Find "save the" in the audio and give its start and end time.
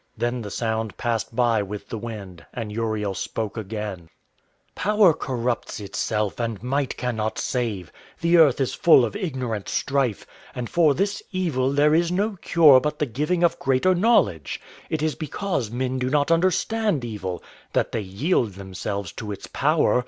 7.37-8.37